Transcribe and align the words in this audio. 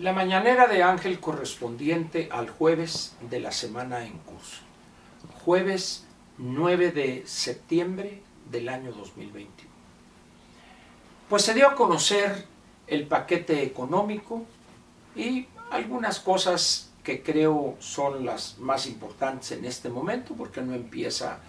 La 0.00 0.14
mañanera 0.14 0.66
de 0.66 0.82
Ángel 0.82 1.20
correspondiente 1.20 2.30
al 2.32 2.48
jueves 2.48 3.14
de 3.28 3.38
la 3.38 3.52
semana 3.52 4.06
en 4.06 4.16
curso. 4.20 4.62
Jueves 5.44 6.06
9 6.38 6.90
de 6.90 7.22
septiembre 7.26 8.22
del 8.50 8.70
año 8.70 8.92
2021. 8.92 9.70
Pues 11.28 11.42
se 11.42 11.52
dio 11.52 11.68
a 11.68 11.74
conocer 11.74 12.46
el 12.86 13.08
paquete 13.08 13.62
económico 13.62 14.46
y 15.14 15.48
algunas 15.70 16.18
cosas 16.18 16.90
que 17.04 17.22
creo 17.22 17.76
son 17.78 18.24
las 18.24 18.56
más 18.56 18.86
importantes 18.86 19.52
en 19.52 19.66
este 19.66 19.90
momento 19.90 20.34
porque 20.34 20.62
no 20.62 20.72
empieza 20.72 21.40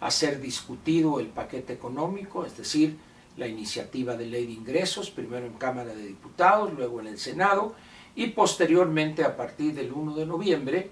a 0.00 0.10
ser 0.10 0.40
discutido 0.40 1.20
el 1.20 1.28
paquete 1.28 1.72
económico, 1.74 2.44
es 2.44 2.56
decir, 2.56 2.98
la 3.36 3.46
iniciativa 3.46 4.16
de 4.16 4.26
ley 4.26 4.46
de 4.46 4.52
ingresos, 4.54 5.10
primero 5.12 5.46
en 5.46 5.54
Cámara 5.54 5.94
de 5.94 6.04
Diputados, 6.04 6.72
luego 6.74 6.98
en 6.98 7.06
el 7.06 7.18
Senado, 7.18 7.76
y 8.14 8.28
posteriormente, 8.28 9.24
a 9.24 9.36
partir 9.36 9.74
del 9.74 9.92
1 9.92 10.16
de 10.16 10.26
noviembre, 10.26 10.90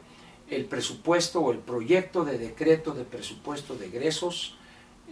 el 0.48 0.64
presupuesto 0.64 1.40
o 1.40 1.52
el 1.52 1.58
proyecto 1.58 2.24
de 2.24 2.38
decreto 2.38 2.92
de 2.92 3.04
presupuesto 3.04 3.76
de 3.76 3.86
egresos 3.86 4.56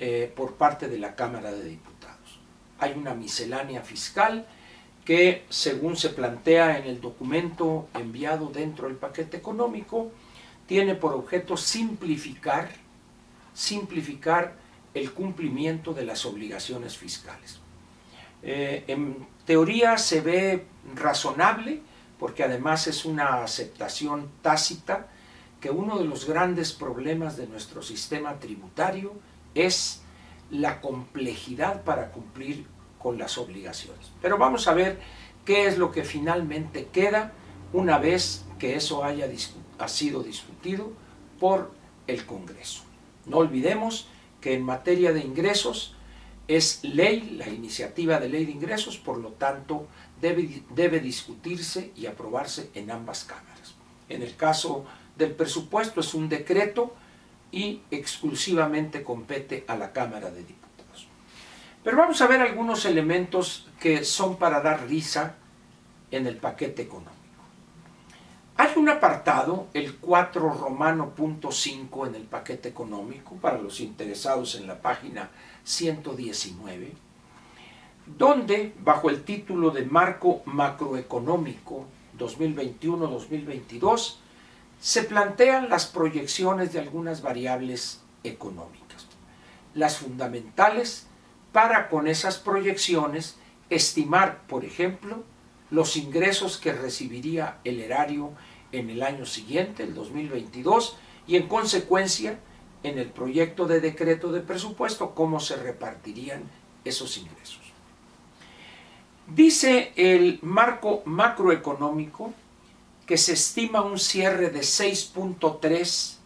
eh, 0.00 0.32
por 0.34 0.54
parte 0.54 0.88
de 0.88 0.98
la 0.98 1.14
Cámara 1.14 1.52
de 1.52 1.64
Diputados. 1.64 2.40
Hay 2.78 2.92
una 2.92 3.14
miscelánea 3.14 3.82
fiscal 3.82 4.46
que, 5.04 5.44
según 5.48 5.96
se 5.96 6.10
plantea 6.10 6.78
en 6.78 6.84
el 6.84 7.00
documento 7.00 7.88
enviado 7.94 8.48
dentro 8.48 8.88
del 8.88 8.96
paquete 8.96 9.36
económico, 9.36 10.10
tiene 10.66 10.94
por 10.94 11.14
objeto 11.14 11.56
simplificar, 11.56 12.68
simplificar 13.54 14.54
el 14.94 15.12
cumplimiento 15.12 15.94
de 15.94 16.04
las 16.04 16.27
obligaciones 16.27 16.96
fiscales. 16.96 17.58
Eh, 18.42 18.84
en 18.86 19.27
teoría 19.46 19.96
se 19.98 20.20
ve 20.20 20.66
razonable, 20.94 21.80
porque 22.18 22.45
además 22.45 22.86
es 22.86 23.04
una 23.04 23.42
aceptación 23.42 24.30
tácita, 24.42 25.08
que 25.61 25.70
uno 25.70 25.98
de 25.98 26.05
los 26.05 26.27
grandes 26.27 26.72
problemas 26.72 27.36
de 27.36 27.47
nuestro 27.47 27.83
sistema 27.83 28.38
tributario 28.38 29.12
es 29.55 30.02
la 30.50 30.80
complejidad 30.80 31.83
para 31.83 32.11
cumplir 32.11 32.66
con 32.98 33.19
las 33.19 33.39
obligaciones. 33.39 34.12
Pero 34.22 34.39
vamos 34.39 34.69
a 34.69 34.74
ver 34.74 34.98
qué 35.44 35.66
es 35.66 35.78
lo 35.78 35.91
que 35.91 36.05
finalmente 36.05 36.89
queda 36.92 37.33
una 37.72 37.98
vez 37.98 38.44
que 38.58 38.77
eso 38.77 39.05
haya 39.05 39.28
ha 39.78 39.89
sido 39.89 40.22
discutido 40.22 40.92
por 41.39 41.70
el 42.06 42.24
Congreso. 42.27 42.83
No 43.27 43.39
olvidemos 43.39 44.08
que 44.41 44.55
en 44.55 44.62
materia 44.62 45.12
de 45.12 45.20
ingresos 45.20 45.94
es 46.48 46.83
ley, 46.83 47.36
la 47.36 47.48
iniciativa 47.48 48.19
de 48.19 48.28
ley 48.28 48.46
de 48.46 48.52
ingresos, 48.52 48.96
por 48.96 49.19
lo 49.19 49.33
tanto 49.33 49.86
debe, 50.20 50.62
debe 50.74 51.00
discutirse 51.00 51.92
y 51.97 52.06
aprobarse 52.06 52.70
en 52.74 52.91
ambas 52.91 53.24
cámaras. 53.24 53.74
En 54.08 54.22
el 54.22 54.36
caso 54.36 54.84
del 55.16 55.33
presupuesto 55.33 56.00
es 56.00 56.14
un 56.14 56.28
decreto 56.28 56.94
y 57.50 57.83
exclusivamente 57.91 59.02
compete 59.02 59.64
a 59.69 59.77
la 59.77 59.92
Cámara 59.92 60.30
de 60.30 60.44
Diputados. 60.44 61.08
Pero 61.83 61.96
vamos 61.96 62.20
a 62.20 62.27
ver 62.27 62.41
algunos 62.41 62.84
elementos 62.84 63.69
que 63.80 64.05
son 64.05 64.36
para 64.36 64.61
dar 64.61 64.86
risa 64.86 65.36
en 66.11 66.27
el 66.27 66.36
paquete 66.36 66.83
económico. 66.83 67.14
Hay 68.56 68.72
un 68.77 68.89
apartado, 68.89 69.69
el 69.72 69.98
4 69.98 70.52
romano 70.52 71.14
punto 71.14 71.52
5 71.52 72.06
en 72.08 72.16
el 72.16 72.24
paquete 72.24 72.69
económico, 72.69 73.36
para 73.36 73.58
los 73.58 73.78
interesados 73.78 74.56
en 74.56 74.66
la 74.66 74.83
página 74.83 75.30
119, 75.62 76.92
donde, 78.17 78.75
bajo 78.81 79.11
el 79.11 79.25
título 79.25 79.70
de 79.70 79.84
Marco 79.84 80.42
Macroeconómico 80.47 81.87
2021-2022, 82.19 84.17
se 84.81 85.03
plantean 85.03 85.69
las 85.69 85.87
proyecciones 85.87 86.73
de 86.73 86.79
algunas 86.81 87.20
variables 87.20 88.01
económicas, 88.24 89.07
las 89.74 89.98
fundamentales 89.98 91.07
para 91.52 91.89
con 91.89 92.07
esas 92.07 92.39
proyecciones 92.39 93.36
estimar, 93.70 94.42
por 94.47 94.64
ejemplo, 94.64 95.24
los 95.70 95.97
ingresos 95.97 96.57
que 96.57 96.73
recibiría 96.73 97.58
el 97.64 97.80
erario 97.80 98.33
en 98.73 98.91
el 98.91 99.02
año 99.02 99.27
siguiente, 99.27 99.83
el 99.83 99.95
2022, 99.95 100.97
y 101.27 101.36
en 101.36 101.48
consecuencia, 101.48 102.39
en 102.83 102.98
el 102.98 103.11
proyecto 103.11 103.67
de 103.67 103.80
decreto 103.80 104.33
de 104.33 104.41
presupuesto, 104.41 105.14
cómo 105.14 105.41
se 105.41 105.57
repartirían 105.57 106.45
esos 106.85 107.18
ingresos. 107.18 107.67
Dice 109.28 109.92
el 109.96 110.39
marco 110.40 111.02
macroeconómico 111.05 112.33
que 113.05 113.18
se 113.18 113.34
estima 113.34 113.83
un 113.83 113.98
cierre 113.98 114.48
de 114.48 114.61
6.3 114.61 116.16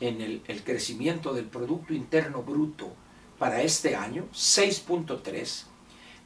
en 0.00 0.20
el, 0.20 0.62
crecimiento 0.64 1.32
del 1.32 1.44
Producto 1.44 1.94
Interno 1.94 2.42
Bruto 2.42 2.92
para 3.38 3.62
este 3.62 3.94
año, 3.94 4.26
6.3, 4.34 5.64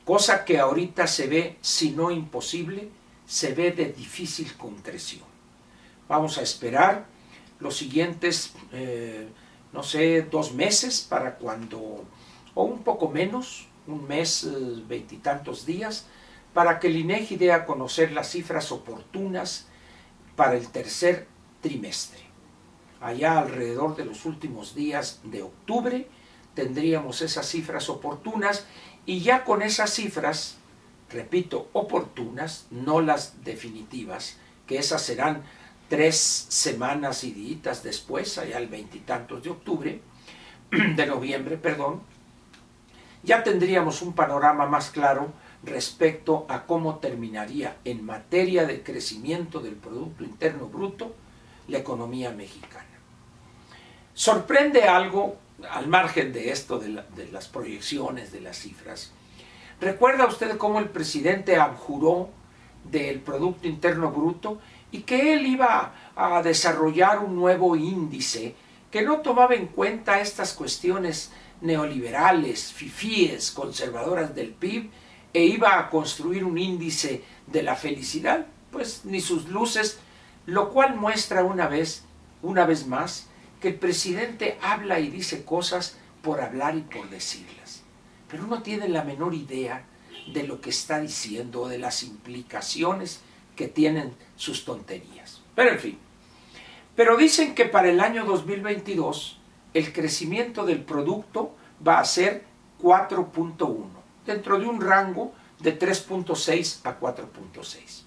cosa 0.06 0.46
que 0.46 0.58
ahorita 0.58 1.06
se 1.06 1.26
ve, 1.26 1.58
si 1.60 1.90
no 1.90 2.10
imposible, 2.10 2.88
se 3.26 3.52
ve 3.52 3.72
de 3.72 3.92
difícil 3.92 4.54
concreción. 4.54 5.24
Vamos 6.08 6.38
a 6.38 6.42
esperar 6.42 7.06
los 7.60 7.76
siguientes, 7.76 8.54
eh, 8.72 9.28
no 9.74 9.82
sé, 9.82 10.22
dos 10.22 10.54
meses 10.54 11.02
para 11.02 11.36
cuando, 11.36 12.06
o 12.54 12.64
un 12.64 12.82
poco 12.82 13.10
menos, 13.10 13.66
un 13.86 14.06
mes, 14.06 14.44
eh, 14.44 14.82
veintitantos 14.86 15.66
días, 15.66 16.06
para 16.54 16.78
que 16.78 16.86
el 16.86 16.96
INEGI 16.96 17.50
a 17.50 17.66
conocer 17.66 18.12
las 18.12 18.30
cifras 18.30 18.72
oportunas 18.72 19.66
para 20.36 20.56
el 20.56 20.68
tercer 20.68 21.26
trimestre. 21.60 22.20
Allá 23.00 23.38
alrededor 23.38 23.96
de 23.96 24.04
los 24.04 24.24
últimos 24.24 24.74
días 24.74 25.20
de 25.24 25.42
octubre 25.42 26.08
tendríamos 26.54 27.20
esas 27.20 27.46
cifras 27.46 27.88
oportunas 27.90 28.64
y 29.04 29.20
ya 29.20 29.44
con 29.44 29.62
esas 29.62 29.92
cifras, 29.92 30.56
repito, 31.10 31.68
oportunas, 31.74 32.66
no 32.70 33.00
las 33.00 33.44
definitivas, 33.44 34.38
que 34.66 34.78
esas 34.78 35.02
serán 35.02 35.44
tres 35.88 36.16
semanas 36.16 37.22
y 37.22 37.32
días 37.32 37.82
después, 37.82 38.38
allá 38.38 38.58
el 38.58 38.68
veintitantos 38.68 39.42
de 39.44 39.50
octubre, 39.50 40.00
de 40.96 41.06
noviembre, 41.06 41.58
perdón, 41.58 42.00
ya 43.22 43.42
tendríamos 43.42 44.02
un 44.02 44.12
panorama 44.12 44.66
más 44.66 44.90
claro 44.90 45.32
respecto 45.62 46.46
a 46.48 46.64
cómo 46.64 46.98
terminaría 46.98 47.76
en 47.84 48.04
materia 48.04 48.66
de 48.66 48.82
crecimiento 48.82 49.60
del 49.60 49.74
Producto 49.74 50.24
Interno 50.24 50.66
Bruto 50.66 51.14
la 51.68 51.78
economía 51.78 52.30
mexicana. 52.30 52.84
Sorprende 54.14 54.84
algo 54.84 55.36
al 55.70 55.88
margen 55.88 56.32
de 56.32 56.50
esto, 56.50 56.78
de, 56.78 57.02
las 57.32 57.48
proyecciones, 57.48 58.32
de 58.32 58.40
las 58.40 58.58
cifras. 58.58 59.12
¿Recuerda 59.80 60.26
usted 60.26 60.56
cómo 60.56 60.78
el 60.78 60.88
presidente 60.88 61.56
abjuró 61.56 62.30
del 62.84 63.20
Producto 63.20 63.66
Interno 63.66 64.10
Bruto 64.10 64.58
y 64.92 65.02
que 65.02 65.34
él 65.34 65.46
iba 65.46 65.92
a 66.14 66.42
desarrollar 66.42 67.18
un 67.18 67.34
nuevo 67.34 67.76
índice 67.76 68.54
que 68.90 69.02
no 69.02 69.18
tomaba 69.18 69.54
en 69.54 69.66
cuenta 69.66 70.20
estas 70.20 70.52
cuestiones 70.52 71.32
neoliberales, 71.60 72.72
fifíes, 72.72 73.50
conservadoras 73.50 74.34
del 74.34 74.50
PIB, 74.50 74.90
e 75.32 75.44
iba 75.44 75.78
a 75.78 75.90
construir 75.90 76.44
un 76.44 76.58
índice 76.58 77.22
de 77.46 77.62
la 77.62 77.76
felicidad, 77.76 78.46
pues 78.70 79.04
ni 79.04 79.20
sus 79.20 79.48
luces, 79.48 79.98
lo 80.46 80.70
cual 80.70 80.96
muestra 80.96 81.44
una 81.44 81.66
vez, 81.66 82.04
una 82.42 82.64
vez 82.64 82.86
más, 82.86 83.28
que 83.60 83.68
el 83.68 83.74
presidente 83.74 84.58
habla 84.62 85.00
y 85.00 85.10
dice 85.10 85.44
cosas 85.44 85.96
por 86.22 86.40
hablar 86.40 86.76
y 86.76 86.82
por 86.82 87.08
decirlas, 87.08 87.82
pero 88.28 88.46
no 88.46 88.62
tiene 88.62 88.88
la 88.88 89.04
menor 89.04 89.34
idea 89.34 89.84
de 90.32 90.42
lo 90.42 90.60
que 90.60 90.70
está 90.70 91.00
diciendo 91.00 91.62
o 91.62 91.68
de 91.68 91.78
las 91.78 92.02
implicaciones 92.02 93.20
que 93.54 93.68
tienen 93.68 94.14
sus 94.36 94.64
tonterías. 94.64 95.40
Pero 95.54 95.70
en 95.70 95.78
fin. 95.78 95.98
Pero 96.94 97.16
dicen 97.16 97.54
que 97.54 97.66
para 97.66 97.90
el 97.90 98.00
año 98.00 98.24
2022 98.24 99.38
el 99.78 99.92
crecimiento 99.92 100.64
del 100.64 100.82
producto 100.82 101.54
va 101.86 102.00
a 102.00 102.04
ser 102.04 102.44
4.1, 102.82 103.86
dentro 104.24 104.58
de 104.58 104.66
un 104.66 104.80
rango 104.80 105.32
de 105.60 105.78
3.6 105.78 106.80
a 106.84 106.98
4.6. 106.98 108.02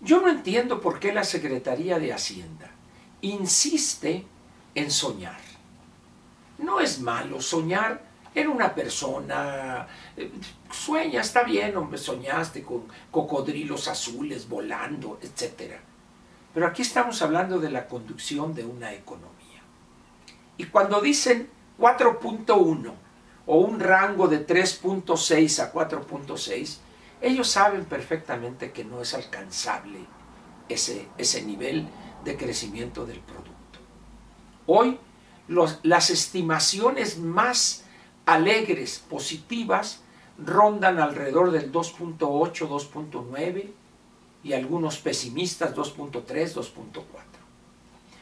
Yo 0.00 0.20
no 0.20 0.28
entiendo 0.28 0.80
por 0.80 0.98
qué 0.98 1.12
la 1.12 1.24
Secretaría 1.24 1.98
de 1.98 2.12
Hacienda 2.12 2.70
insiste 3.22 4.26
en 4.74 4.90
soñar. 4.90 5.40
No 6.58 6.80
es 6.80 7.00
malo 7.00 7.40
soñar 7.40 8.06
era 8.36 8.50
una 8.50 8.74
persona, 8.74 9.86
eh, 10.14 10.30
sueña, 10.70 11.22
está 11.22 11.42
bien, 11.42 11.74
hombre, 11.74 11.96
soñaste 11.96 12.62
con 12.62 12.84
cocodrilos 13.10 13.88
azules 13.88 14.46
volando, 14.46 15.18
etc. 15.22 15.76
Pero 16.52 16.66
aquí 16.66 16.82
estamos 16.82 17.22
hablando 17.22 17.58
de 17.58 17.70
la 17.70 17.86
conducción 17.86 18.54
de 18.54 18.66
una 18.66 18.92
economía. 18.92 19.35
Y 20.56 20.64
cuando 20.64 21.00
dicen 21.00 21.48
4.1 21.78 22.92
o 23.46 23.58
un 23.58 23.80
rango 23.80 24.28
de 24.28 24.46
3.6 24.46 25.62
a 25.62 25.72
4.6, 25.72 26.78
ellos 27.20 27.48
saben 27.48 27.84
perfectamente 27.84 28.72
que 28.72 28.84
no 28.84 29.00
es 29.00 29.14
alcanzable 29.14 29.98
ese, 30.68 31.08
ese 31.18 31.42
nivel 31.42 31.88
de 32.24 32.36
crecimiento 32.36 33.06
del 33.06 33.20
producto. 33.20 33.54
Hoy 34.66 34.98
las 35.48 36.10
estimaciones 36.10 37.18
más 37.18 37.84
alegres, 38.24 38.98
positivas, 39.08 40.00
rondan 40.38 40.98
alrededor 40.98 41.52
del 41.52 41.72
2.8, 41.72 42.18
2.9 42.18 43.70
y 44.42 44.52
algunos 44.52 44.98
pesimistas 44.98 45.74
2.3, 45.74 46.24
2.4. 46.24 47.02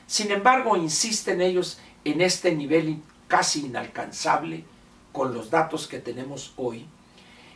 Sin 0.07 0.31
embargo, 0.31 0.77
insisten 0.77 1.41
ellos 1.41 1.79
en 2.05 2.21
este 2.21 2.55
nivel 2.55 3.03
casi 3.29 3.67
inalcanzable 3.67 4.65
con 5.13 5.35
los 5.35 5.51
datos 5.51 5.87
que 5.87 5.99
tenemos 5.99 6.53
hoy, 6.57 6.87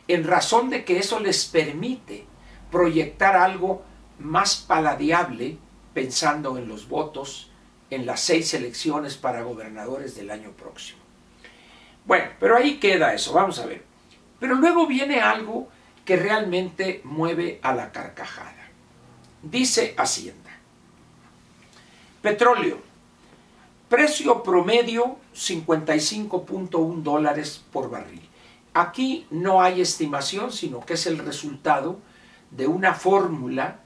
en 0.07 0.23
razón 0.23 0.69
de 0.69 0.85
que 0.85 0.97
eso 0.97 1.19
les 1.19 1.45
permite 1.45 2.25
proyectar 2.71 3.35
algo 3.35 3.83
más 4.17 4.55
paladeable 4.57 5.57
pensando 5.93 6.57
en 6.57 6.67
los 6.67 6.87
votos 6.87 7.51
en 7.89 8.05
las 8.05 8.21
seis 8.21 8.53
elecciones 8.53 9.17
para 9.17 9.41
gobernadores 9.41 10.15
del 10.15 10.29
año 10.29 10.51
próximo. 10.51 10.99
Bueno, 12.05 12.29
pero 12.39 12.55
ahí 12.55 12.79
queda 12.79 13.13
eso, 13.13 13.33
vamos 13.33 13.59
a 13.59 13.65
ver. 13.65 13.83
Pero 14.39 14.55
luego 14.55 14.87
viene 14.87 15.21
algo 15.21 15.69
que 16.05 16.15
realmente 16.15 17.01
mueve 17.03 17.59
a 17.61 17.73
la 17.73 17.91
carcajada. 17.91 18.69
Dice 19.41 19.93
Hacienda. 19.97 20.51
Petróleo. 22.21 22.88
Precio 23.89 24.43
promedio 24.43 25.17
55.1 25.33 27.01
dólares 27.01 27.65
por 27.71 27.89
barril. 27.89 28.21
Aquí 28.75 29.25
no 29.31 29.63
hay 29.63 29.81
estimación, 29.81 30.51
sino 30.51 30.81
que 30.81 30.93
es 30.93 31.07
el 31.07 31.17
resultado 31.17 31.97
de 32.51 32.67
una 32.67 32.93
fórmula 32.93 33.79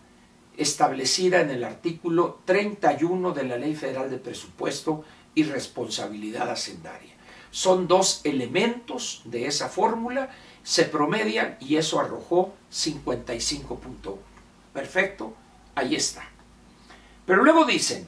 establecida 0.58 1.40
en 1.40 1.52
el 1.52 1.64
artículo 1.64 2.42
31 2.44 3.32
de 3.32 3.44
la 3.44 3.56
Ley 3.56 3.76
Federal 3.76 4.10
de 4.10 4.18
Presupuesto 4.18 5.06
y 5.36 5.44
Responsabilidad 5.44 6.50
Hacendaria. 6.50 7.14
Son 7.50 7.88
dos 7.88 8.20
elementos 8.26 9.22
de 9.24 9.48
esa 9.48 9.70
fórmula, 9.70 10.32
se 10.64 10.84
promedian 10.84 11.56
y 11.62 11.78
eso 11.78 12.02
arrojó 12.02 12.54
55.1. 12.74 14.18
Perfecto, 14.74 15.34
ahí 15.76 15.96
está. 15.96 16.24
Pero 17.26 17.42
luego 17.42 17.64
dicen, 17.64 18.08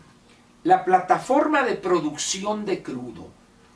la 0.65 0.83
plataforma 0.83 1.63
de 1.63 1.75
producción 1.75 2.65
de 2.65 2.83
crudo, 2.83 3.29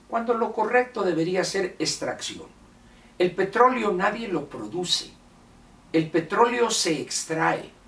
cuando 0.10 0.34
lo 0.34 0.52
correcto 0.52 1.04
debería 1.04 1.44
ser 1.44 1.76
extracción. 1.80 2.48
El 3.18 3.34
petróleo 3.34 3.94
nadie 3.94 4.28
lo 4.28 4.50
produce, 4.50 5.12
el 5.94 6.10
petróleo 6.10 6.70
se 6.70 7.00
extrae 7.00 7.80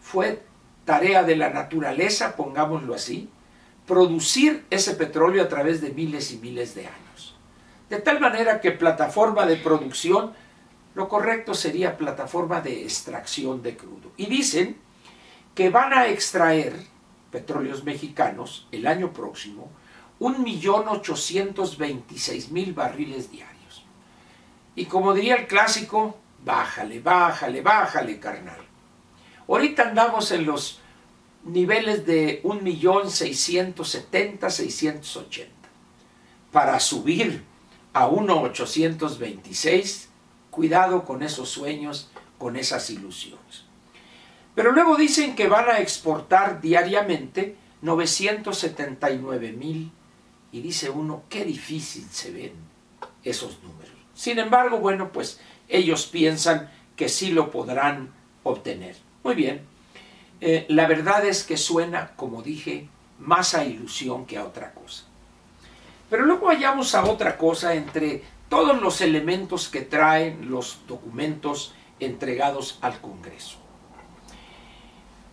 fue 0.00 0.42
tarea 0.86 1.22
de 1.22 1.36
la 1.36 1.50
naturaleza, 1.50 2.34
pongámoslo 2.34 2.94
así, 2.94 3.28
producir 3.86 4.64
ese 4.70 4.94
petróleo 4.94 5.42
a 5.42 5.48
través 5.48 5.82
de 5.82 5.90
miles 5.90 6.32
y 6.32 6.38
miles 6.38 6.74
de 6.74 6.86
años. 6.86 7.36
De 7.90 8.00
tal 8.00 8.18
manera 8.18 8.60
que 8.62 8.70
plataforma 8.70 9.44
de 9.44 9.56
producción, 9.56 10.32
lo 10.94 11.08
correcto 11.08 11.52
sería 11.52 11.98
plataforma 11.98 12.62
de 12.62 12.84
extracción 12.84 13.62
de 13.62 13.76
crudo. 13.76 14.12
Y 14.16 14.26
dicen 14.26 14.78
que 15.54 15.68
van 15.68 15.92
a 15.92 16.06
extraer 16.06 16.74
petróleos 17.30 17.84
mexicanos 17.84 18.66
el 18.72 18.86
año 18.86 19.12
próximo 19.12 19.70
1.826.000 20.20 22.74
barriles 22.74 23.30
diarios. 23.30 23.84
Y 24.74 24.86
como 24.86 25.14
diría 25.14 25.36
el 25.36 25.46
clásico, 25.46 26.16
bájale, 26.44 26.98
bájale, 27.00 27.62
bájale, 27.62 28.18
carnal. 28.18 28.58
Ahorita 29.46 29.84
andamos 29.84 30.32
en 30.32 30.46
los 30.46 30.80
niveles 31.44 32.04
de 32.06 32.42
1.670.000, 32.42 34.50
680. 34.50 35.52
Para 36.52 36.78
subir 36.80 37.44
a 37.92 38.08
1.826, 38.08 40.06
cuidado 40.50 41.04
con 41.04 41.22
esos 41.22 41.48
sueños, 41.48 42.10
con 42.38 42.56
esas 42.56 42.90
ilusiones. 42.90 43.67
Pero 44.58 44.72
luego 44.72 44.96
dicen 44.96 45.36
que 45.36 45.46
van 45.46 45.68
a 45.68 45.78
exportar 45.78 46.60
diariamente 46.60 47.54
979 47.82 49.52
mil 49.52 49.92
y 50.50 50.60
dice 50.60 50.90
uno, 50.90 51.22
qué 51.28 51.44
difícil 51.44 52.08
se 52.10 52.32
ven 52.32 52.54
esos 53.22 53.62
números. 53.62 53.94
Sin 54.14 54.40
embargo, 54.40 54.80
bueno, 54.80 55.12
pues 55.12 55.38
ellos 55.68 56.06
piensan 56.06 56.72
que 56.96 57.08
sí 57.08 57.30
lo 57.30 57.52
podrán 57.52 58.12
obtener. 58.42 58.96
Muy 59.22 59.36
bien. 59.36 59.60
Eh, 60.40 60.66
la 60.70 60.88
verdad 60.88 61.24
es 61.24 61.44
que 61.44 61.56
suena, 61.56 62.16
como 62.16 62.42
dije, 62.42 62.88
más 63.20 63.54
a 63.54 63.64
ilusión 63.64 64.26
que 64.26 64.38
a 64.38 64.44
otra 64.44 64.74
cosa. 64.74 65.04
Pero 66.10 66.24
luego 66.24 66.46
vayamos 66.46 66.96
a 66.96 67.04
otra 67.04 67.38
cosa 67.38 67.74
entre 67.74 68.24
todos 68.48 68.82
los 68.82 69.02
elementos 69.02 69.68
que 69.68 69.82
traen 69.82 70.50
los 70.50 70.80
documentos 70.88 71.74
entregados 72.00 72.80
al 72.82 73.00
Congreso. 73.00 73.67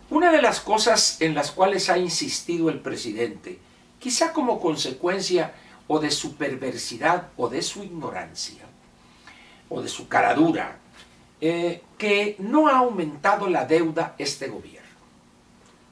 Una 0.08 0.30
de 0.30 0.40
las 0.40 0.60
cosas 0.60 1.20
en 1.20 1.34
las 1.34 1.50
cuales 1.50 1.90
ha 1.90 1.98
insistido 1.98 2.70
el 2.70 2.80
presidente, 2.80 3.58
quizá 3.98 4.32
como 4.32 4.60
consecuencia 4.60 5.54
o 5.88 5.98
de 5.98 6.10
su 6.10 6.36
perversidad 6.36 7.28
o 7.36 7.48
de 7.48 7.62
su 7.62 7.82
ignorancia, 7.82 8.62
o 9.68 9.82
de 9.82 9.88
su 9.88 10.06
caradura, 10.08 10.78
eh, 11.40 11.82
que 11.98 12.36
no 12.38 12.68
ha 12.68 12.78
aumentado 12.78 13.48
la 13.48 13.64
deuda 13.64 14.14
este 14.18 14.48
gobierno. 14.48 14.86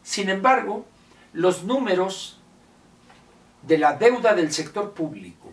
Sin 0.03 0.29
embargo, 0.29 0.87
los 1.33 1.65
números 1.65 2.39
de 3.63 3.79
la 3.79 3.95
deuda 3.95 4.35
del 4.35 4.53
sector 4.53 4.93
público 4.93 5.51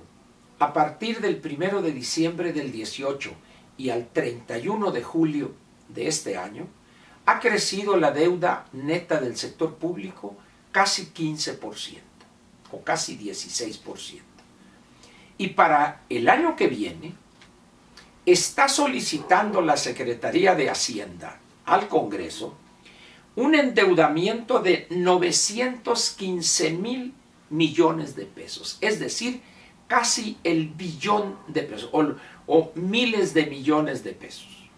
a 0.60 0.74
partir 0.74 1.22
del 1.22 1.38
primero 1.38 1.82
de 1.82 1.92
diciembre 1.92 2.54
del 2.54 2.72
18 2.72 3.32
y 3.78 3.90
al 3.90 4.10
31 4.10 4.92
de 4.92 5.02
julio 5.02 5.54
de 5.90 6.08
este 6.08 6.38
año, 6.38 6.68
ha 7.32 7.40
crecido 7.40 7.96
la 7.96 8.12
deuda 8.12 8.66
neta 8.74 9.20
del 9.20 9.38
sector 9.38 9.76
público 9.76 10.36
casi 10.72 11.12
15% 11.14 12.00
o 12.72 12.82
casi 12.82 13.18
16%. 13.18 14.22
Y 15.38 15.48
para 15.50 16.02
el 16.10 16.28
año 16.30 16.56
que 16.56 16.68
viene, 16.68 17.14
está 18.26 18.68
solicitando 18.68 19.62
la 19.62 19.78
Secretaría 19.78 20.56
de 20.56 20.70
Hacienda 20.70 21.40
al 21.66 21.88
Congreso 21.88 22.58
un 23.36 23.56
endeudamiento 23.56 24.60
de 24.60 24.88
915 24.90 26.72
mil 26.72 27.14
millones 27.50 28.16
de 28.16 28.26
pesos, 28.26 28.78
es 28.82 29.00
decir, 29.00 29.42
casi 29.88 30.38
el 30.44 30.68
billón 30.68 31.38
de 31.48 31.64
pesos 31.64 31.90
o, 31.94 32.16
o, 32.48 32.72
miles 32.76 33.34
de 33.34 33.46
millones 33.46 34.04
de 34.04 34.12
pesos. 34.12 34.70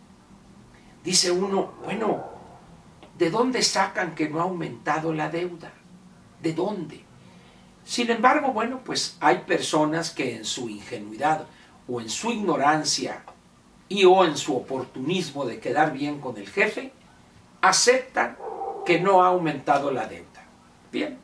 Dice 1.03 1.31
uno, 1.31 1.73
bueno, 1.83 2.32
¿de 3.23 3.29
dónde 3.29 3.61
sacan 3.61 4.15
que 4.15 4.27
no 4.27 4.41
ha 4.41 4.43
aumentado 4.43 5.13
la 5.13 5.29
deuda? 5.29 5.71
¿De 6.41 6.51
dónde? 6.51 7.05
Sin 7.85 8.11
embargo, 8.11 8.51
bueno, 8.51 8.81
pues 8.83 9.15
hay 9.21 9.43
personas 9.47 10.11
que 10.11 10.35
en 10.35 10.43
su 10.43 10.67
ingenuidad 10.67 11.45
o 11.87 12.01
en 12.01 12.09
su 12.09 12.31
ignorancia 12.31 13.23
y 13.87 14.03
o 14.03 14.25
en 14.25 14.35
su 14.35 14.57
oportunismo 14.57 15.45
de 15.45 15.61
quedar 15.61 15.93
bien 15.93 16.19
con 16.19 16.35
el 16.35 16.49
jefe, 16.49 16.91
aceptan 17.61 18.37
que 18.85 18.99
no 18.99 19.23
ha 19.23 19.27
aumentado 19.27 19.89
la 19.89 20.05
deuda. 20.05 20.43
Bien, 20.91 21.17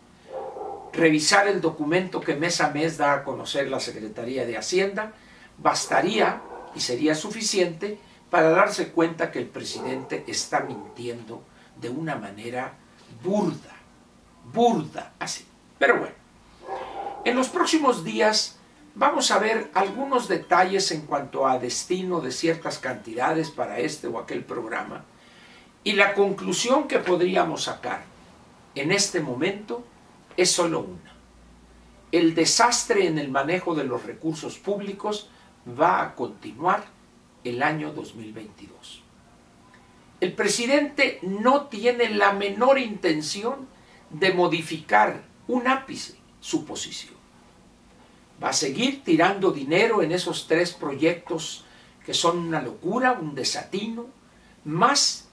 revisar 0.94 1.50
el 1.50 1.60
documento 1.60 2.22
que 2.22 2.38
mes 2.38 2.62
a 2.62 2.70
mes 2.70 2.98
da 2.98 3.12
a 3.12 3.24
conocer 3.26 3.70
la 3.70 3.82
Secretaría 3.82 4.46
de 4.46 4.58
Hacienda 4.58 5.12
bastaría 5.58 6.42
y 6.74 6.80
sería 6.80 7.14
suficiente 7.14 8.00
para 8.30 8.52
darse 8.52 8.94
cuenta 8.94 9.32
que 9.32 9.40
el 9.40 9.48
presidente 9.48 10.24
está 10.28 10.62
mintiendo 10.62 11.44
de 11.82 11.90
una 11.90 12.16
manera 12.16 12.74
burda, 13.24 13.76
burda, 14.54 15.14
así. 15.20 15.46
Pero 15.78 16.00
bueno, 16.00 16.16
en 17.26 17.36
los 17.36 17.50
próximos 17.50 18.04
días 18.04 18.60
Vamos 19.00 19.32
a 19.32 19.40
ver 19.40 19.72
algunos 19.76 20.28
detalles 20.28 20.92
en 20.92 21.04
cuanto 21.04 21.48
a 21.48 21.58
destino 21.58 22.20
de 22.20 22.34
ciertas 22.34 22.80
cantidades 22.80 23.50
para 23.50 23.80
este 23.80 24.08
o 24.08 24.20
aquel 24.20 24.44
programa 24.44 25.06
y 25.86 25.94
la 25.94 26.14
conclusión 26.14 26.86
que 26.86 27.00
podríamos 27.00 27.64
sacar 27.64 28.04
en 28.76 28.92
este 28.92 29.22
momento 29.22 29.86
es 30.36 30.52
solo 30.52 30.82
una. 30.82 31.14
El 32.12 32.36
desastre 32.36 33.08
en 33.08 33.18
el 33.18 33.32
manejo 33.32 33.74
de 33.74 33.86
los 33.86 34.04
recursos 34.04 34.58
públicos 34.58 35.30
va 35.80 36.02
a 36.02 36.16
continuar 36.16 36.84
el 37.46 37.64
año 37.64 37.94
2022. 37.94 39.04
El 40.20 40.34
presidente 40.34 41.20
no 41.22 41.68
tiene 41.68 42.10
la 42.10 42.34
menor 42.34 42.80
intención 42.80 43.68
de 44.10 44.34
modificar 44.34 45.24
un 45.48 45.68
ápice 45.68 46.16
su 46.40 46.66
posición 46.66 47.20
va 48.42 48.50
a 48.50 48.54
seguir 48.54 49.04
tirando 49.04 49.52
dinero 49.52 50.02
en 50.02 50.12
esos 50.12 50.48
tres 50.48 50.72
proyectos 50.72 51.66
que 52.06 52.14
son 52.14 52.40
una 52.40 52.62
locura, 52.62 53.14
un 53.14 53.36
desatino, 53.36 54.08
más 54.64 55.28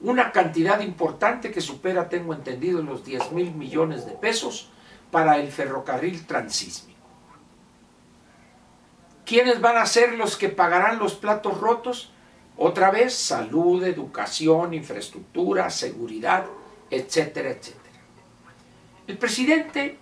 una 0.00 0.32
cantidad 0.32 0.80
importante 0.80 1.50
que 1.50 1.60
supera, 1.60 2.08
tengo 2.08 2.34
entendido, 2.34 2.82
los 2.82 3.04
10 3.04 3.32
mil 3.32 3.52
millones 3.52 4.06
de 4.06 4.12
pesos 4.12 4.70
para 5.10 5.38
el 5.38 5.50
ferrocarril 5.50 6.26
transísmico. 6.26 6.96
¿Quiénes 9.24 9.60
van 9.60 9.76
a 9.76 9.86
ser 9.86 10.14
los 10.14 10.36
que 10.36 10.48
pagarán 10.48 10.98
los 10.98 11.14
platos 11.14 11.58
rotos? 11.58 12.12
Otra 12.58 12.90
vez, 12.90 13.14
salud, 13.14 13.84
educación, 13.84 14.72
infraestructura, 14.72 15.68
seguridad, 15.68 16.46
etcétera, 16.90 17.50
etcétera. 17.50 17.82
El 19.06 19.18
presidente, 19.18 19.98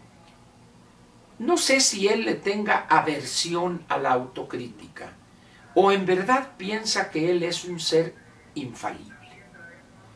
no 1.38 1.56
sé 1.56 1.80
si 1.80 2.08
él 2.08 2.24
le 2.24 2.34
tenga 2.34 2.86
aversión 2.88 3.84
a 3.88 3.98
la 3.98 4.12
autocrítica 4.12 5.12
o 5.74 5.90
en 5.90 6.06
verdad 6.06 6.52
piensa 6.56 7.10
que 7.10 7.30
él 7.30 7.42
es 7.42 7.64
un 7.64 7.80
ser 7.80 8.14
infalible, 8.54 9.14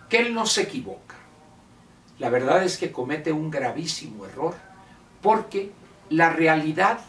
que 0.08 0.18
él 0.18 0.32
no 0.32 0.46
se 0.46 0.62
equivoca. 0.62 1.16
La 2.18 2.30
verdad 2.30 2.62
es 2.62 2.78
que 2.78 2.92
comete 2.92 3.32
un 3.32 3.50
gravísimo 3.50 4.24
error 4.26 4.54
porque 5.20 5.72
la 6.08 6.30
realidad 6.30 7.00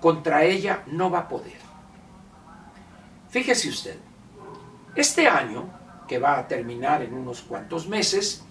contra 0.00 0.44
ella 0.44 0.82
no 0.86 1.10
va 1.10 1.20
a 1.20 1.28
poder. 1.28 1.58
Fíjese 3.28 3.68
usted, 3.68 3.98
este 5.00 5.28
año, 5.28 5.68
que 6.06 6.18
va 6.18 6.38
a 6.38 6.48
terminar 6.48 7.02
en 7.02 7.14
unos 7.14 7.42
cuantos 7.42 7.86
meses, 7.86 8.44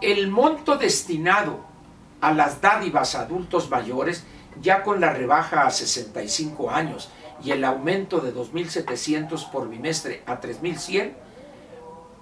el 0.00 0.28
monto 0.28 0.76
destinado 0.76 1.60
a 2.20 2.32
las 2.32 2.60
dádivas 2.60 3.14
a 3.14 3.22
adultos 3.22 3.70
mayores, 3.70 4.24
ya 4.60 4.82
con 4.82 5.00
la 5.00 5.12
rebaja 5.12 5.66
a 5.66 5.70
65 5.70 6.70
años 6.70 7.10
y 7.42 7.52
el 7.52 7.64
aumento 7.64 8.20
de 8.20 8.34
2.700 8.34 9.50
por 9.50 9.68
bimestre 9.68 10.22
a 10.26 10.40
3.100, 10.40 11.12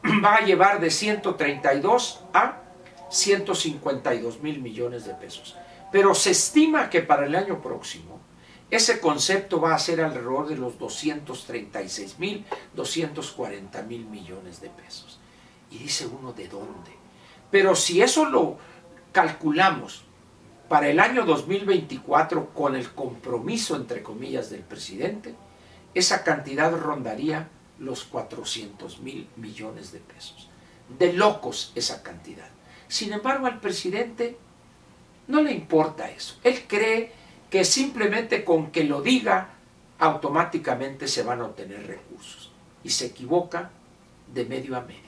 va 0.25 0.37
a 0.37 0.45
llevar 0.45 0.81
de 0.81 0.91
132 0.91 2.25
a 2.33 2.59
152 3.11 4.43
mil 4.43 4.61
millones 4.61 5.07
de 5.07 5.15
pesos. 5.15 5.57
Pero 5.91 6.15
se 6.15 6.31
estima 6.33 6.91
que 6.91 7.01
para 7.01 7.27
el 7.27 7.35
año 7.35 7.63
próximo 7.63 8.21
ese 8.71 9.01
concepto 9.01 9.61
va 9.61 9.75
a 9.75 9.79
ser 9.79 10.01
alrededor 10.01 10.49
de 10.49 10.57
los 10.57 10.79
236 10.79 12.19
mil, 12.19 12.45
240 12.75 13.83
mil 13.83 14.05
millones 14.07 14.61
de 14.61 14.69
pesos. 14.69 15.19
Y 15.71 15.79
dice 15.79 16.07
uno, 16.07 16.33
¿de 16.33 16.49
dónde? 16.49 16.91
Pero 17.51 17.75
si 17.75 18.03
eso 18.03 18.27
lo 18.27 18.59
calculamos 19.13 20.05
para 20.69 20.89
el 20.89 21.01
año 21.01 21.25
2024 21.25 22.53
con 22.53 22.77
el 22.77 22.93
compromiso, 22.93 23.75
entre 23.75 24.03
comillas, 24.03 24.51
del 24.51 24.61
presidente, 24.61 25.35
esa 25.95 26.23
cantidad 26.23 26.71
rondaría 26.77 27.49
los 27.79 28.05
400 28.05 29.01
mil 29.01 29.29
millones 29.37 29.93
de 29.93 30.01
pesos. 30.01 30.51
De 30.99 31.15
locos 31.15 31.73
esa 31.75 32.03
cantidad. 32.03 32.49
Sin 32.87 33.13
embargo, 33.13 33.47
al 33.47 33.61
presidente 33.61 34.37
no 35.27 35.43
le 35.43 35.53
importa 35.53 36.11
eso. 36.11 36.37
Él 36.45 36.65
cree 36.67 37.13
que 37.51 37.65
simplemente 37.65 38.45
con 38.45 38.71
que 38.71 38.85
lo 38.85 39.01
diga, 39.03 39.51
automáticamente 39.99 41.09
se 41.09 41.23
van 41.23 41.41
a 41.41 41.47
obtener 41.47 41.87
recursos. 41.87 42.53
Y 42.85 42.91
se 42.91 43.07
equivoca 43.07 43.71
de 44.33 44.45
medio 44.45 44.77
a 44.77 44.83
medio. 44.83 45.03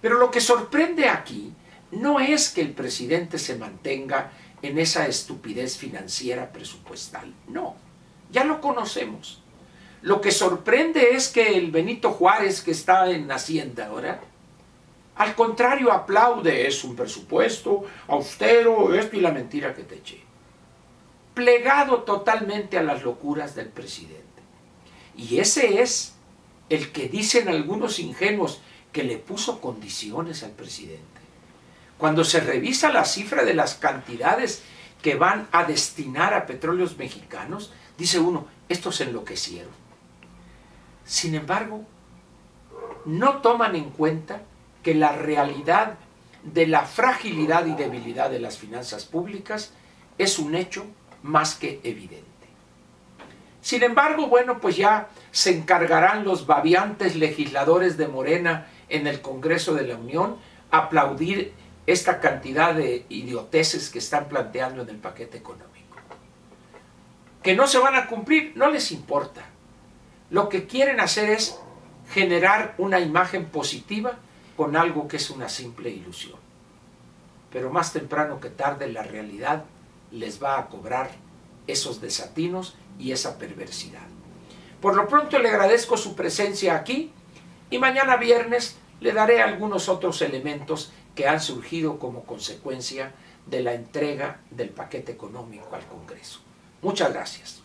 Pero 0.00 0.18
lo 0.18 0.30
que 0.30 0.40
sorprende 0.40 1.08
aquí 1.08 1.52
no 1.90 2.20
es 2.20 2.50
que 2.50 2.60
el 2.60 2.72
presidente 2.72 3.38
se 3.38 3.56
mantenga 3.56 4.32
en 4.62 4.78
esa 4.78 5.06
estupidez 5.06 5.76
financiera 5.76 6.52
presupuestal. 6.52 7.32
No, 7.48 7.76
ya 8.30 8.44
lo 8.44 8.60
conocemos. 8.60 9.42
Lo 10.02 10.20
que 10.20 10.30
sorprende 10.30 11.14
es 11.14 11.28
que 11.28 11.56
el 11.56 11.70
Benito 11.70 12.10
Juárez 12.12 12.60
que 12.60 12.72
está 12.72 13.10
en 13.10 13.30
Hacienda 13.30 13.86
ahora, 13.86 14.20
al 15.16 15.34
contrario 15.34 15.92
aplaude, 15.92 16.66
es 16.66 16.84
un 16.84 16.94
presupuesto 16.96 17.84
austero, 18.08 18.94
esto 18.94 19.16
y 19.16 19.20
la 19.20 19.32
mentira 19.32 19.74
que 19.74 19.84
te 19.84 19.96
eché. 19.96 20.23
Plegado 21.34 22.02
totalmente 22.02 22.78
a 22.78 22.82
las 22.82 23.02
locuras 23.02 23.54
del 23.54 23.68
presidente. 23.68 24.24
Y 25.16 25.38
ese 25.38 25.82
es 25.82 26.14
el 26.68 26.92
que 26.92 27.08
dicen 27.08 27.48
algunos 27.48 27.98
ingenuos 27.98 28.60
que 28.92 29.02
le 29.02 29.18
puso 29.18 29.60
condiciones 29.60 30.42
al 30.42 30.52
presidente. 30.52 31.02
Cuando 31.98 32.24
se 32.24 32.40
revisa 32.40 32.92
la 32.92 33.04
cifra 33.04 33.44
de 33.44 33.54
las 33.54 33.74
cantidades 33.74 34.62
que 35.02 35.16
van 35.16 35.48
a 35.52 35.64
destinar 35.64 36.34
a 36.34 36.46
petróleos 36.46 36.96
mexicanos, 36.96 37.72
dice 37.98 38.18
uno, 38.18 38.46
estos 38.68 39.00
enloquecieron. 39.00 39.72
Sin 41.04 41.34
embargo, 41.34 41.84
no 43.04 43.38
toman 43.38 43.76
en 43.76 43.90
cuenta 43.90 44.42
que 44.82 44.94
la 44.94 45.12
realidad 45.12 45.98
de 46.42 46.66
la 46.66 46.84
fragilidad 46.84 47.66
y 47.66 47.74
debilidad 47.74 48.30
de 48.30 48.40
las 48.40 48.58
finanzas 48.58 49.04
públicas 49.04 49.72
es 50.18 50.38
un 50.38 50.54
hecho 50.54 50.86
más 51.24 51.54
que 51.54 51.80
evidente. 51.82 52.22
Sin 53.62 53.82
embargo, 53.82 54.26
bueno, 54.26 54.60
pues 54.60 54.76
ya 54.76 55.08
se 55.32 55.56
encargarán 55.56 56.22
los 56.24 56.46
babiantes 56.46 57.16
legisladores 57.16 57.96
de 57.96 58.08
Morena 58.08 58.66
en 58.90 59.06
el 59.06 59.22
Congreso 59.22 59.74
de 59.74 59.86
la 59.86 59.96
Unión 59.96 60.36
aplaudir 60.70 61.54
esta 61.86 62.20
cantidad 62.20 62.74
de 62.74 63.06
idioteces 63.08 63.88
que 63.88 64.00
están 64.00 64.28
planteando 64.28 64.82
en 64.82 64.90
el 64.90 64.98
paquete 64.98 65.38
económico. 65.38 65.96
Que 67.42 67.54
no 67.54 67.66
se 67.66 67.78
van 67.78 67.94
a 67.94 68.06
cumplir, 68.06 68.52
no 68.54 68.70
les 68.70 68.92
importa. 68.92 69.46
Lo 70.28 70.50
que 70.50 70.66
quieren 70.66 71.00
hacer 71.00 71.30
es 71.30 71.58
generar 72.10 72.74
una 72.76 73.00
imagen 73.00 73.46
positiva 73.46 74.18
con 74.58 74.76
algo 74.76 75.08
que 75.08 75.16
es 75.16 75.30
una 75.30 75.48
simple 75.48 75.88
ilusión. 75.88 76.38
Pero 77.50 77.70
más 77.70 77.94
temprano 77.94 78.40
que 78.40 78.50
tarde 78.50 78.92
la 78.92 79.02
realidad 79.02 79.64
les 80.14 80.42
va 80.42 80.58
a 80.58 80.68
cobrar 80.68 81.10
esos 81.66 82.00
desatinos 82.00 82.76
y 82.98 83.12
esa 83.12 83.38
perversidad. 83.38 84.06
Por 84.80 84.96
lo 84.96 85.08
pronto 85.08 85.38
le 85.38 85.48
agradezco 85.48 85.96
su 85.96 86.14
presencia 86.14 86.76
aquí 86.76 87.12
y 87.70 87.78
mañana 87.78 88.16
viernes 88.16 88.76
le 89.00 89.12
daré 89.12 89.42
algunos 89.42 89.88
otros 89.88 90.22
elementos 90.22 90.92
que 91.14 91.26
han 91.26 91.40
surgido 91.40 91.98
como 91.98 92.24
consecuencia 92.24 93.12
de 93.46 93.62
la 93.62 93.74
entrega 93.74 94.40
del 94.50 94.70
paquete 94.70 95.12
económico 95.12 95.74
al 95.74 95.86
Congreso. 95.86 96.40
Muchas 96.82 97.12
gracias. 97.12 97.63